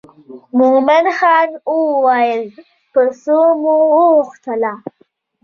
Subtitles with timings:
[0.57, 1.49] مومن خان
[1.79, 2.43] وویل
[2.91, 4.73] په څو مو وغوښتله.